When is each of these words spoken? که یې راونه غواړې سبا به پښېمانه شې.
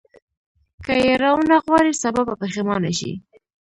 که 0.85 0.93
یې 1.03 1.13
راونه 1.23 1.55
غواړې 1.65 1.93
سبا 2.01 2.21
به 2.27 2.33
پښېمانه 2.41 2.91
شې. 2.99 3.11